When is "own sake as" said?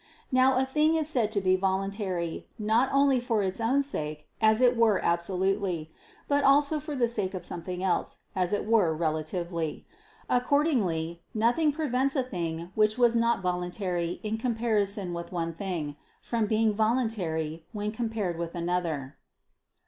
3.61-4.59